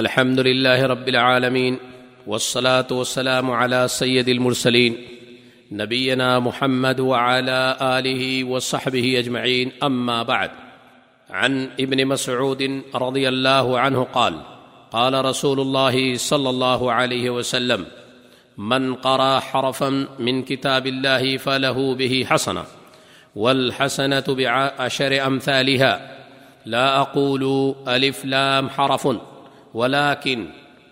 الحمد 0.00 0.40
لله 0.40 0.86
رب 0.86 1.08
العالمين 1.08 1.78
والصلاة 2.26 2.86
والسلام 2.90 3.50
على 3.50 3.88
سيد 3.88 4.28
المرسلين 4.28 4.96
نبينا 5.72 6.38
محمد 6.38 7.00
وعلى 7.00 7.76
آله 7.80 8.44
وصحبه 8.44 9.18
أجمعين 9.18 9.72
أما 9.82 10.22
بعد 10.22 10.50
عن 11.30 11.70
ابن 11.80 12.06
مسعود 12.06 12.82
رضي 12.94 13.28
الله 13.28 13.78
عنه 13.78 14.02
قال 14.04 14.34
قال 14.90 15.24
رسول 15.24 15.60
الله 15.60 16.16
صلى 16.16 16.50
الله 16.50 16.92
عليه 16.92 17.30
وسلم 17.30 17.86
من 18.58 18.94
قرأ 18.94 19.40
حرفا 19.40 20.06
من 20.18 20.42
كتاب 20.42 20.86
الله 20.86 21.36
فله 21.36 21.94
به 21.94 22.26
حسنة 22.30 22.64
والحسنة 23.36 24.24
بعشر 24.28 25.26
أمثالها 25.26 26.16
لا 26.66 27.00
أقول 27.00 27.74
ألف 27.88 28.24
لام 28.24 28.68
حرف 28.68 29.29
ولكن 29.74 30.46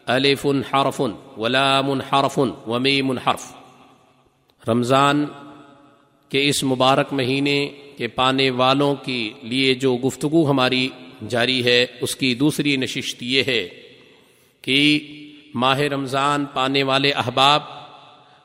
الف 0.07 0.47
حرف 0.47 1.01
ولام 1.37 1.91
حرف 1.91 2.39
ومیم 2.67 3.19
حرف۔ 3.19 3.53
رمضان 4.69 5.27
کے 6.29 6.49
اس 6.49 6.65
مبارک 6.65 7.13
مہینے 7.13 7.69
کے 7.97 8.09
پانے 8.09 8.51
والوں 8.51 8.95
کے 8.95 9.31
لیے 9.43 9.75
جو 9.75 9.97
گفتگو 9.97 10.51
ہماری 10.51 10.89
جاری 11.29 11.65
ہے، 11.65 11.87
اس 12.01 12.17
کی 12.17 12.35
دوسری 12.35 12.77
نشست 12.77 13.23
یہ 13.23 13.43
ہے 13.47 13.69
کہ 14.63 15.07
ماہ 15.55 15.79
رمضان 15.79 16.45
پانے 16.45 16.83
والے 16.83 17.11
احباب 17.11 17.63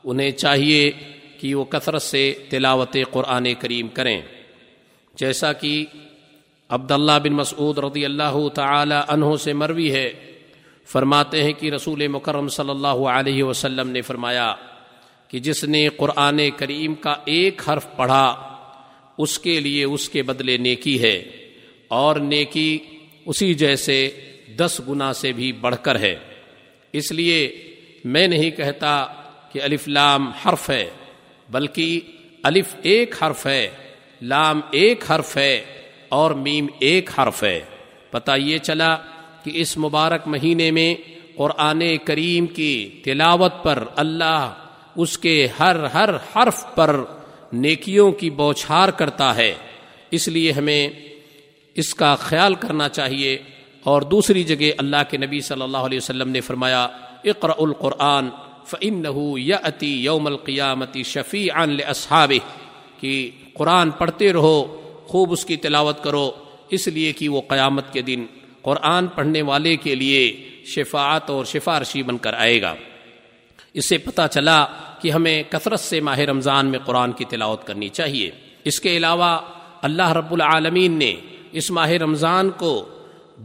انہیں 0.03 0.31
چاہیے 0.31 0.91
کہ 1.39 1.55
وہ 1.55 1.63
کثرت 1.63 2.01
سے 2.01 2.33
تلاوت 2.49 2.97
قرآن 3.11 3.47
کریم 3.59 3.87
کریں۔ 3.87 4.21
جیسا 5.15 5.53
کہ 5.53 5.85
عبداللہ 6.69 7.11
بن 7.23 7.33
مسعود 7.33 7.77
رضی 7.77 8.05
اللہ 8.05 8.49
تعالی 8.53 8.95
عنہ 9.07 9.25
سے 9.35 9.53
مروی 9.53 9.91
ہے 9.91 10.13
فرماتے 10.87 11.43
ہیں 11.43 11.53
کہ 11.53 11.71
رسول 11.71 12.07
مکرم 12.07 12.47
صلی 12.47 12.69
اللہ 12.69 12.87
علیہ 12.87 13.43
وسلم 13.43 13.89
نے 13.89 14.01
فرمایا 14.01 14.55
کہ 15.27 15.39
جس 15.39 15.63
نے 15.63 15.87
قرآن 15.89 16.39
کریم 16.57 16.95
کا 16.95 17.15
ایک 17.25 17.69
حرف 17.69 17.85
پڑھا، 17.95 18.25
اس 19.17 19.39
کے 19.39 19.59
لیے 19.59 19.83
اس 19.83 20.09
کے 20.09 20.23
بدلے 20.23 20.57
نیکی 20.57 21.01
ہے 21.01 21.23
اور 21.87 22.15
نیکی 22.15 22.77
اسی 23.25 23.53
جیسے 23.53 24.09
دس 24.57 24.81
گنا 24.89 25.13
سے 25.13 25.31
بھی 25.31 25.51
بڑھ 25.51 25.75
کر 25.81 25.99
ہے۔ 25.99 26.15
اس 26.93 27.11
لیے 27.11 27.71
میں 28.05 28.27
نہیں 28.27 28.49
کہتا 28.49 29.05
کہ 29.51 29.61
الف 29.61 29.87
لام 29.87 30.27
حرف 30.27 30.69
ہے، 30.69 30.89
بلکہ 31.49 31.99
الف 32.43 32.75
ایک 32.81 33.23
حرف 33.23 33.45
ہے، 33.45 33.69
لام 34.21 34.61
ایک 34.71 35.11
حرف 35.11 35.37
ہے 35.37 35.63
اور 36.09 36.31
میم 36.31 36.67
ایک 36.79 37.09
حرف 37.19 37.43
ہے۔ 37.43 37.59
پتہ 38.09 38.31
یہ 38.37 38.57
چلا 38.57 38.95
کہ 39.43 39.51
اس 39.53 39.77
مبارک 39.77 40.27
مہینے 40.27 40.71
میں 40.71 40.95
قرآن 41.35 41.83
کریم 42.05 42.45
کی 42.45 42.89
تلاوت 43.03 43.53
پر 43.63 43.83
اللہ 43.95 44.53
اس 44.95 45.17
کے 45.17 45.47
ہر 45.59 45.83
ہر 45.83 46.09
حرف 46.15 46.75
پر 46.75 47.03
نیکیوں 47.53 48.11
کی 48.11 48.29
بوچھار 48.29 48.89
کرتا 48.89 49.35
ہے۔ 49.35 49.55
اس 50.11 50.27
لیے 50.27 50.51
ہمیں 50.51 50.87
اس 51.75 51.95
کا 51.95 52.15
خیال 52.15 52.55
کرنا 52.55 52.89
چاہیے۔ 52.89 53.37
اور 53.83 54.01
دوسری 54.01 54.43
جگہ 54.43 54.71
اللہ 54.77 54.97
کے 55.09 55.17
نبی 55.17 55.41
صلی 55.41 55.61
اللہ 55.61 55.77
علیہ 55.77 55.97
وسلم 55.97 56.29
نے 56.29 56.41
فرمایا 56.41 56.83
اقرا 57.23 57.53
القرآن 57.57 58.29
فن 58.65 59.05
یا 59.37 59.57
عطی 59.63 60.03
یوم 60.03 60.27
القیامتی 60.27 61.03
شفیع 61.03 61.53
اصحاب 61.87 62.33
کہ 62.99 63.29
قرآن 63.53 63.89
پڑھتے 63.91 64.33
رہو، 64.33 64.81
خوب 65.07 65.31
اس 65.31 65.45
کی 65.45 65.55
تلاوت 65.55 66.03
کرو، 66.03 66.31
اس 66.69 66.87
لیے 66.87 67.13
کہ 67.13 67.29
وہ 67.29 67.41
قیامت 67.47 67.93
کے 67.93 68.01
دن 68.01 68.25
قرآن 68.63 69.07
پڑھنے 69.07 69.41
والے 69.41 69.75
کے 69.75 69.95
لیے 69.95 70.49
شفاعت 70.65 71.29
اور 71.29 71.45
شفارشی 71.45 72.03
بن 72.03 72.17
کر 72.17 72.33
آئے 72.33 72.61
گا۔ 72.61 72.75
اس 73.73 73.89
سے 73.89 73.97
پتہ 73.97 74.21
چلا 74.31 74.65
کہ 75.01 75.11
ہمیں 75.11 75.43
کثرت 75.49 75.79
سے 75.79 75.99
ماہ 75.99 76.19
رمضان 76.19 76.65
میں 76.65 76.79
قرآن 76.79 77.11
کی 77.11 77.25
تلاوت 77.25 77.67
کرنی 77.67 77.89
چاہیے۔ 77.89 78.31
اس 78.63 78.79
کے 78.79 78.97
علاوہ 78.97 79.39
اللہ 79.81 80.11
رب 80.11 80.33
العالمین 80.33 80.91
نے 80.91 81.15
اس 81.51 81.71
ماہ 81.71 81.89
رمضان 81.89 82.49
کو 82.49 82.89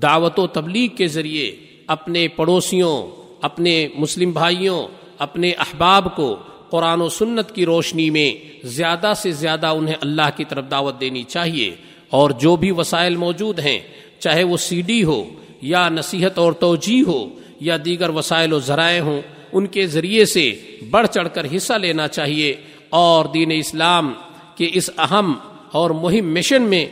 دعوت 0.03 0.39
و 0.39 0.47
تبلیغ 0.47 0.97
کے 0.97 1.07
ذریعے 1.07 1.57
اپنے 1.87 2.29
پڑوسیوں، 2.29 3.07
اپنے 3.43 3.89
مسلم 3.95 4.31
بھائیوں، 4.31 4.89
اپنے 5.19 5.51
احباب 5.51 6.17
کو 6.17 6.37
قرآن 6.71 7.01
و 7.01 7.09
سنت 7.09 7.55
کی 7.55 7.67
روشنی 7.67 8.11
میں 8.11 8.59
زیادہ 8.67 9.13
سے 9.17 9.31
زیادہ 9.31 9.67
انہیں 9.67 9.95
اللہ 10.01 10.29
کی 10.37 10.45
طرف 10.45 10.65
دعوت 10.71 11.01
دینی 11.01 11.23
چاہیے 11.23 11.75
اور 12.11 12.31
جو 12.31 12.57
بھی 12.57 12.71
وسائل 12.71 13.17
موجود 13.17 13.59
ہیں 13.59 13.81
چاہے 14.19 14.45
وہ 14.45 14.57
سی 14.57 14.81
ڈی 14.81 15.05
ہو 15.05 15.25
یا 15.63 15.89
نصیحت 15.89 16.39
اور 16.39 16.53
توجہ 16.53 17.09
ہو 17.09 17.29
یا 17.61 17.77
دیگر 17.85 18.09
وسائل 18.09 18.53
و 18.53 18.59
ذرائع 18.59 19.01
ہوں، 19.01 19.21
ان 19.53 19.67
کے 19.67 19.87
ذریعے 19.87 20.25
سے 20.25 20.55
بڑھ 20.91 21.07
چڑھ 21.07 21.29
کر 21.35 21.47
حصہ 21.57 21.73
لینا 21.73 22.09
چاہیے۔ 22.09 22.55
اور 22.89 23.25
دین 23.25 23.53
اسلام 23.53 24.13
کے 24.55 24.71
اس 24.73 24.91
اہم 24.99 25.33
اور 25.73 25.91
مہم 25.91 26.35
مشن 26.35 26.63
میں 26.63 26.87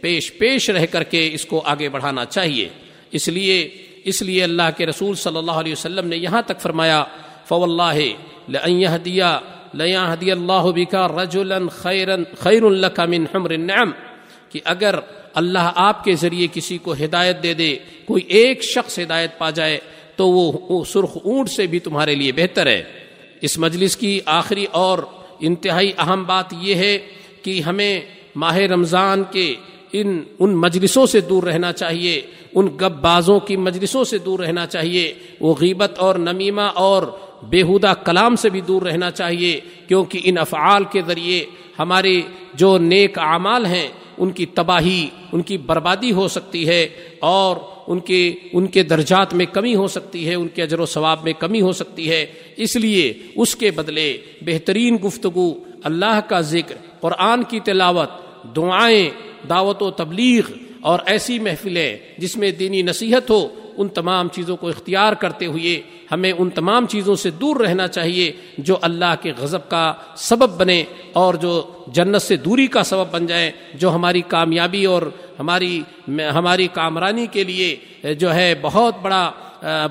پیش 0.00 0.38
پیش 0.38 0.70
رہ 0.70 0.86
کر 0.86 1.02
کے 1.02 1.30
اس 1.32 1.46
کو 1.46 1.62
آگے 1.64 1.88
بڑھانا 1.88 2.24
چاہیے۔ 2.24 2.68
اس 3.10 3.28
لیے 3.28 3.68
اس 4.04 4.22
لیے 4.22 4.44
اللہ 4.44 4.62
کے 4.76 4.86
رسول 4.86 5.14
صلی 5.14 5.36
اللہ 5.36 5.50
علیہ 5.50 5.72
وسلم 5.72 6.06
نے 6.06 6.16
یہاں 6.16 6.42
تک 6.42 6.60
فرمایا 6.60 7.04
فو 7.48 7.62
اللہ 7.62 8.96
دیا 9.04 9.40
لیا 9.74 10.12
ہدی 10.12 10.30
اللہ 10.32 10.70
بکا 10.74 11.08
رجولن 11.08 11.68
خیرن 11.68 12.22
خیر 12.38 12.62
اللہ 12.62 13.06
من 13.08 13.24
حمر 13.34 13.50
النعم۔ 13.50 13.90
کہ 14.48 14.60
اگر 14.64 14.94
اللہ 15.40 15.72
آپ 15.74 16.04
کے 16.04 16.14
ذریعے 16.14 16.46
کسی 16.52 16.78
کو 16.78 16.92
ہدایت 16.92 17.42
دے 17.42 17.54
دے، 17.54 17.76
کوئی 18.04 18.22
ایک 18.28 18.62
شخص 18.62 18.98
ہدایت 18.98 19.38
پا 19.38 19.50
جائے، 19.50 19.78
تو 20.16 20.28
وہ 20.28 20.84
سرخ 20.84 21.18
اونٹ 21.24 21.50
سے 21.50 21.66
بھی 21.66 21.78
تمہارے 21.78 22.14
لیے 22.14 22.32
بہتر 22.32 22.66
ہے۔ 22.66 22.82
اس 23.40 23.58
مجلس 23.58 23.96
کی 23.96 24.20
آخری 24.26 24.66
اور 24.70 24.98
انتہائی 25.40 25.92
اہم 25.98 26.24
بات 26.24 26.52
یہ 26.52 26.74
ہے 26.74 26.98
کہ 27.42 27.60
ہمیں 27.60 28.00
ماہ 28.36 28.56
رمضان 28.56 29.22
کے 29.32 29.54
ان 29.92 30.22
ان 30.38 30.56
مجلسوں 30.56 31.06
سے 31.06 31.20
دور 31.20 31.42
رہنا 31.42 31.72
چاہیے، 31.72 32.20
ان 32.54 32.66
گب 32.66 33.00
بازوں 33.00 33.40
کی 33.40 33.56
مجلسوں 33.56 34.04
سے 34.04 34.18
دور 34.18 34.38
رہنا 34.38 34.66
چاہیے، 34.66 35.14
وہ 35.40 35.54
غیبت 35.60 35.98
اور 35.98 36.14
نمیمہ 36.14 36.66
اور 36.74 37.02
بےحودہ 37.42 37.92
کلام 38.04 38.36
سے 38.36 38.48
بھی 38.48 38.60
دور 38.60 38.82
رہنا 38.82 39.10
چاہیے، 39.10 39.60
کیونکہ 39.88 40.20
ان 40.24 40.38
افعال 40.38 40.84
کے 40.84 41.00
ذریعے 41.06 41.44
ہمارے 41.78 42.20
جو 42.54 42.78
نیک 42.78 43.18
اعمال 43.18 43.66
ہیں 43.66 43.88
ان 44.18 44.30
کی 44.30 44.46
تباہی، 44.46 45.06
ان 45.32 45.42
کی 45.42 45.58
بربادی 45.58 46.12
ہو 46.12 46.28
سکتی 46.28 46.68
ہے 46.68 46.88
اور 47.20 47.56
ان 47.86 48.00
کے 48.00 48.34
ان 48.52 48.66
کے 48.66 48.82
درجات 48.82 49.34
میں 49.34 49.46
کمی 49.46 49.74
ہو 49.74 49.86
سکتی 49.86 50.28
ہے، 50.28 50.34
ان 50.34 50.48
کے 50.48 50.62
اجر 50.62 50.80
و 50.80 50.86
ثواب 50.86 51.24
میں 51.24 51.32
کمی 51.32 51.60
ہو 51.60 51.72
سکتی 51.72 52.10
ہے۔ 52.10 52.26
اس 52.56 52.76
لیے 52.76 53.12
اس 53.36 53.56
کے 53.56 53.70
بدلے 53.70 54.18
بہترین 54.42 54.96
گفتگو 55.06 55.54
اللہ 55.84 56.20
کا 56.28 56.40
ذکر، 56.40 56.74
قرآن 57.00 57.42
کی 57.42 57.60
تلاوت، 57.60 58.10
دعائیں، 58.56 59.10
دعوت 59.48 59.82
و 59.82 59.90
تبلیغ 59.90 60.42
اور 60.80 60.98
ایسی 61.06 61.38
محفلیں 61.38 61.96
جس 62.18 62.36
میں 62.36 62.50
دینی 62.50 62.82
نصیحت 62.82 63.30
ہو 63.30 63.48
ان 63.80 63.88
تمام 63.88 64.28
چیزوں 64.28 64.56
کو 64.56 64.68
اختیار 64.68 65.12
کرتے 65.12 65.46
ہوئے 65.46 65.82
ہمیں 66.12 66.32
ان 66.32 66.50
تمام 66.50 66.86
چیزوں 66.86 67.14
سے 67.14 67.30
دور 67.30 67.56
رہنا 67.56 67.88
چاہیے 67.88 68.32
جو 68.58 68.76
اللہ 68.82 69.14
کے 69.22 69.32
غضب 69.38 69.68
کا 69.68 69.92
سبب 70.16 70.60
بنے 70.60 70.84
اور 71.12 71.34
جو 71.34 71.70
جنت 71.86 72.22
سے 72.22 72.36
دوری 72.36 72.66
کا 72.66 72.82
سبب 72.82 73.06
بن 73.10 73.26
جائے 73.26 73.50
جو 73.74 73.90
ہماری 73.90 74.20
کامیابی 74.20 74.84
اور 74.84 75.02
ہماری 75.38 75.82
ہماری 76.34 76.68
کامرانی 76.72 77.26
کے 77.26 77.44
لیے 77.44 77.76
جو 78.14 78.34
ہے 78.34 78.54
بہت 78.62 78.94
بڑا 79.02 79.30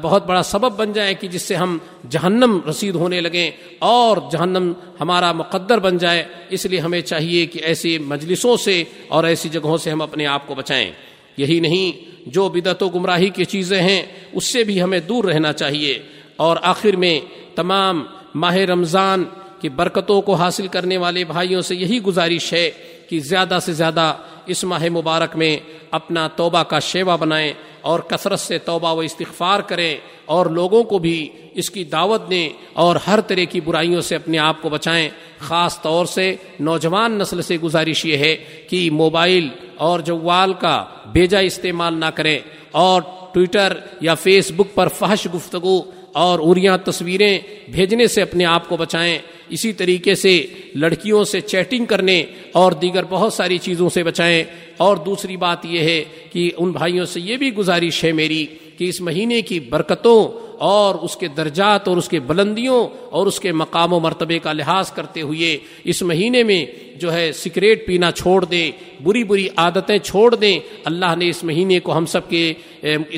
بہت 0.02 0.26
بڑا 0.26 0.44
سبب 0.44 0.78
بن 0.78 0.94
جائے 0.94 1.14
کہ 1.14 1.28
جس 1.28 1.42
سے 1.42 1.56
ہم 1.56 1.78
جہنم 2.10 2.60
رسید 2.70 2.96
ہونے 2.96 3.22
لگیں 3.22 3.52
اور 3.80 4.18
جہنم 4.32 4.74
ہمارا 5.02 5.32
مقدر 5.32 5.78
بن 5.78 5.98
جائے۔ 5.98 6.24
اس 6.50 6.66
لیے 6.66 6.80
ہمیں 6.80 7.02
چاہیے 7.02 7.46
کہ 7.46 7.60
ایسی 7.64 7.98
مجلسوں 7.98 8.58
سے 8.58 8.84
اور 9.08 9.24
ایسی 9.24 9.50
جگہوں 9.50 9.78
سے 9.78 9.92
ہم 9.92 10.02
اپنے 10.02 10.26
آپ 10.26 10.48
کو 10.48 10.56
بچائیں۔ 10.56 10.92
یہی 11.38 11.60
نہیں 11.60 12.09
جو 12.26 12.50
بدعت 12.50 12.84
و 12.84 12.90
گمراہی 12.90 13.30
کی 13.30 13.46
چیزیں 13.46 13.82
ہیں، 13.82 14.02
اس 14.32 14.44
سے 14.46 14.64
بھی 14.64 14.82
ہمیں 14.82 15.00
دور 15.00 15.24
رہنا 15.24 15.54
چاہیے۔ 15.54 16.00
اور 16.36 16.58
آخر 16.62 16.96
میں 16.96 17.20
تمام 17.56 18.04
ماہ 18.36 18.56
رمضان 18.56 19.24
کی 19.62 19.70
برکتوں 19.70 20.22
کو 20.22 20.34
حاصل 20.34 20.68
کرنے 20.68 20.98
والے 20.98 21.24
بھائیوں 21.24 21.62
سے 21.62 21.76
یہی 21.76 22.02
گزارش 22.02 22.54
ہے 22.54 22.72
کہ 23.10 23.20
زیادہ 23.20 23.58
سے 23.62 23.74
زیادہ 23.74 24.16
اس 24.46 24.64
ماہ 24.64 24.86
مبارک 24.90 25.36
میں 25.36 25.58
اپنا 25.92 26.28
توبہ 26.28 26.64
کا 26.64 26.80
شیوا 26.80 27.16
بنائیں۔ 27.16 27.54
اور 27.82 28.00
کثرت 28.00 28.40
سے 28.40 28.58
توبہ 28.58 28.94
و 28.94 29.00
استغفار 29.00 29.60
کریں 29.60 29.98
اور 30.26 30.46
لوگوں 30.46 30.84
کو 30.84 31.00
بھی 31.00 31.30
اس 31.54 31.70
کی 31.70 31.84
دعوت 31.84 32.30
دیں 32.30 32.50
اور 32.74 32.96
ہر 33.08 33.22
طرح 33.22 33.44
کی 33.50 33.62
برائیوں 33.62 34.02
سے 34.02 34.16
اپنے 34.16 34.38
آپ 34.38 34.62
کو 34.62 34.70
بچائیں۔ 34.70 35.10
خاص 35.40 35.82
طور 35.82 36.06
سے 36.06 36.36
نوجوان 36.60 37.12
نسل 37.12 37.42
سے 37.42 37.58
گزارش 37.58 38.06
یہ 38.06 38.18
ہے 38.18 38.36
کہ 38.70 38.92
موبائل 38.92 39.48
اور 39.78 40.00
جوال 40.00 40.54
کا 40.54 40.86
بیجا 41.12 41.40
استعمال 41.40 41.94
نہ 41.94 42.06
کریں 42.06 42.40
اور 42.72 43.02
ٹویٹر 43.34 43.74
یا 44.02 44.16
فیس 44.16 44.52
بک 44.52 44.76
پر 44.76 44.88
فحش 44.88 45.28
گفتگو 45.36 45.82
اور 46.14 46.40
اریاں 46.42 46.78
تصویریں 46.78 47.40
بھیجنے 47.72 48.08
سے 48.08 48.22
اپنے 48.22 48.46
آپ 48.46 48.70
کو 48.70 48.78
بچائیں۔ 48.78 49.20
اسی 49.50 49.74
طریقے 49.74 50.16
سے 50.16 50.46
لڑکیوں 50.76 51.24
سے 51.24 51.42
چیٹنگ 51.42 51.86
کرنے 51.86 52.24
اور 52.52 52.72
دیگر 52.72 53.04
بہت 53.10 53.34
ساری 53.34 53.58
چیزوں 53.58 53.90
سے 53.90 54.04
بچائیں۔ 54.04 54.44
اور 54.78 54.98
دوسری 54.98 55.38
بات 55.38 55.66
یہ 55.66 55.80
ہے 55.80 56.04
کہ 56.32 56.52
ان 56.58 56.72
بھائیوں 56.72 57.06
سے 57.06 57.20
یہ 57.20 57.38
بھی 57.38 57.54
گزارش 57.54 58.04
ہے 58.04 58.12
میری 58.12 58.46
کہ 58.78 58.90
اس 58.90 59.02
مہینے 59.02 59.42
کی 59.42 59.60
برکتوں 59.60 60.49
اور 60.60 60.96
اس 60.96 61.16
کے 61.18 61.28
درجات 61.28 61.88
اور 61.88 61.98
اس 61.98 62.10
کے 62.10 62.20
بلندیوں 62.20 62.88
اور 63.10 63.28
اس 63.28 63.40
کے 63.40 63.52
مقام 63.52 63.94
و 63.94 64.00
مرتبے 64.00 64.40
کا 64.40 64.54
لحاظ 64.54 64.92
کرتے 64.92 65.22
ہوئے 65.22 65.58
اس 65.84 66.02
مہینے 66.02 66.44
میں 66.44 66.66
جو 66.96 67.14
ہے 67.14 67.32
سگریٹ 67.32 67.86
پینا 67.88 68.12
چھوڑ 68.12 68.46
دیں، 68.46 68.72
بری 69.04 69.24
بری 69.24 69.48
عادتیں 69.56 69.98
چھوڑ 69.98 70.36
دیں۔ 70.36 70.60
اللہ 70.86 71.16
نے 71.18 71.30
اس 71.30 71.44
مہینے 71.44 71.80
کو 71.80 71.98
ہم 71.98 72.06
سب 72.06 72.30
کے 72.30 72.54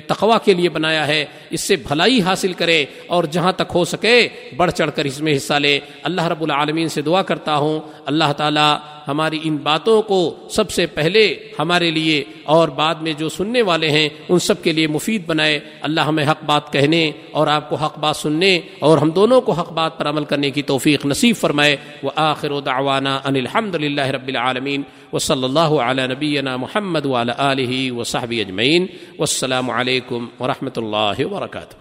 تقوا 0.08 0.38
کے 0.38 0.54
لیے 0.54 0.70
بنایا 0.70 1.08
ہے۔ 1.08 1.26
اس 1.50 1.62
سے 1.62 1.76
بھلائی 1.76 2.22
حاصل 2.22 2.54
کرے 2.54 2.86
اور 3.08 3.24
جہاں 3.24 3.52
تک 3.52 3.72
ہو 3.76 3.86
سکے 3.86 4.28
بڑھ 4.58 4.72
چڑھ 4.72 4.92
کر 4.96 5.06
اس 5.06 5.20
میں 5.22 5.36
حصہ 5.36 5.54
لے 5.54 5.80
اللہ 6.04 6.28
رب 6.28 6.42
العالمین 6.42 6.90
سے 6.90 7.02
دعا 7.02 7.22
کرتا 7.22 7.56
ہوں۔ 7.56 7.80
اللہ 8.06 8.32
تعالی 8.38 8.70
ہماری 9.08 9.40
ان 9.44 9.58
باتوں 9.58 10.02
کو 10.02 10.36
سب 10.50 10.72
سے 10.72 10.86
پہلے 10.86 11.36
ہمارے 11.60 11.92
لیے 11.92 12.24
اور 12.44 12.68
بعد 12.68 12.96
میں 12.96 13.14
جو 13.14 13.30
سننے 13.30 13.62
والے 13.62 13.90
ہیں، 13.90 14.10
ان 14.30 14.40
سب 14.40 14.64
کے 14.64 14.72
لیے 14.72 14.88
مفید 14.88 15.26
بنائے۔ 15.26 15.60
اللہ 15.82 16.02
ہمیں 16.02 16.26
حق 16.28 16.44
بات 16.46 16.74
کہنے 16.74 17.12
اور 17.32 17.48
آپ 17.48 17.70
کو 17.70 17.76
حق 17.76 18.00
بات 18.00 18.16
سننے 18.16 18.60
اور 18.80 18.98
ہم 18.98 19.10
دونوں 19.10 19.42
کو 19.42 19.52
حق 19.52 19.72
بات 19.72 19.98
پر 19.98 20.10
عمل 20.10 20.26
کرنے 20.26 20.52
کی 20.52 20.62
توفیق 20.62 21.06
نصیب 21.06 21.36
فرمائے۔ 21.36 21.78
وہ 22.04 22.12
آخر 22.16 22.52
و 22.52 22.62
دعوانا 22.62 23.20
ان 23.26 23.36
الحمد 23.36 23.76
للہ 23.76 24.08
رب 24.08 24.28
العالمین۔ 24.28 24.82
و 25.14 25.20
صلی 25.20 25.44
اللہ 25.44 25.60
علیہ 25.60 26.04
نبینا 26.04 26.58
محمد 26.58 27.06
علیہ 27.38 27.92
و 27.92 28.04
صحبی 28.04 28.42
اجمعین۔ 28.42 28.88
والسلام 29.20 29.70
علیکم 29.70 30.28
ورحمۃ 30.40 30.78
اللہ 30.78 31.26
وبرکاتہ۔ 31.26 31.81